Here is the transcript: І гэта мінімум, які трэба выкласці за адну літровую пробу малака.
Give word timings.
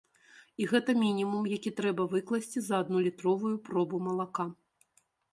І 0.63 0.67
гэта 0.69 0.93
мінімум, 1.01 1.43
які 1.57 1.71
трэба 1.79 2.07
выкласці 2.13 2.63
за 2.67 2.79
адну 2.85 3.03
літровую 3.07 3.51
пробу 3.67 4.01
малака. 4.07 4.45